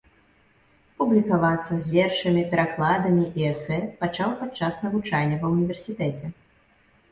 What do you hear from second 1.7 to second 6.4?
з вершамі, перакладамі і эсэ пачаў падчас навучання ва ўніверсітэце.